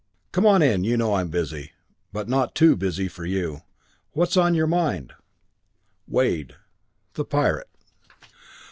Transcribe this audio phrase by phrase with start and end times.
[0.31, 1.73] "Come on in; you know I'm busy
[2.11, 3.61] but not too busy for you.
[4.13, 5.13] What's on your mind?"
[6.07, 6.55] "Wade
[7.13, 7.69] the pirate."